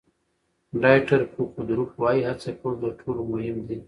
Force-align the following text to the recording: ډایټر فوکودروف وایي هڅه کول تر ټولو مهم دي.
ډایټر 0.81 1.21
فوکودروف 1.33 1.91
وایي 2.01 2.21
هڅه 2.29 2.49
کول 2.59 2.73
تر 2.81 2.91
ټولو 3.01 3.21
مهم 3.31 3.57
دي. 3.67 3.77